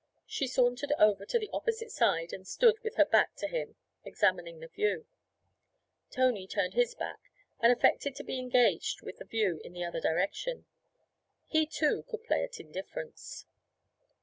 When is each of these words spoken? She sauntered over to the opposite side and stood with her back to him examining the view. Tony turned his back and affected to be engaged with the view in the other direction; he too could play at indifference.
She 0.25 0.47
sauntered 0.47 0.91
over 0.97 1.27
to 1.27 1.37
the 1.37 1.51
opposite 1.53 1.91
side 1.91 2.33
and 2.33 2.47
stood 2.47 2.79
with 2.79 2.95
her 2.95 3.05
back 3.05 3.35
to 3.35 3.47
him 3.47 3.75
examining 4.03 4.59
the 4.59 4.67
view. 4.67 5.05
Tony 6.09 6.47
turned 6.47 6.73
his 6.73 6.95
back 6.95 7.29
and 7.59 7.71
affected 7.71 8.15
to 8.15 8.23
be 8.23 8.39
engaged 8.39 9.03
with 9.03 9.17
the 9.19 9.25
view 9.25 9.61
in 9.63 9.73
the 9.73 9.83
other 9.85 10.01
direction; 10.01 10.65
he 11.45 11.67
too 11.67 12.01
could 12.09 12.23
play 12.23 12.43
at 12.43 12.59
indifference. 12.59 13.45